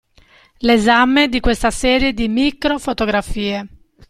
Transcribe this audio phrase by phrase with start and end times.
[0.61, 3.67] L'esame di questa serie di microfotografie.